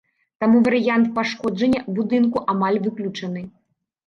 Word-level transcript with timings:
Таму 0.43 0.61
варыянт 0.67 1.11
пашкоджання 1.17 1.83
будынку 1.99 2.43
амаль 2.55 2.81
выключаны. 2.89 3.45